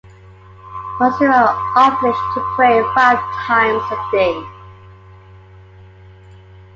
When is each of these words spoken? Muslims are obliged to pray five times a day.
Muslims 0.99 1.31
are 1.31 1.51
obliged 1.77 2.33
to 2.33 2.41
pray 2.55 2.81
five 2.95 3.19
times 3.45 3.83
a 3.91 4.11
day. 4.11 4.43